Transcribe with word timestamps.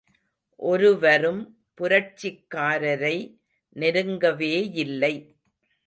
ஒருவரும் 0.55 1.41
புரட்சிக்காரரை 1.81 3.15
நெருங்கவேயில்லை. 3.75 5.13